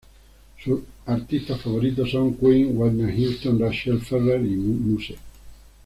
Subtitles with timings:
[0.63, 5.15] Sus artistas favoritos son Queen, Whitney Houston, Rachelle Ferrell, y Muse.